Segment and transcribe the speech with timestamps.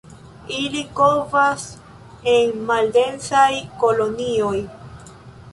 [0.59, 1.67] Ili kovas
[2.33, 3.47] en maldensaj
[3.85, 4.57] kolonioj.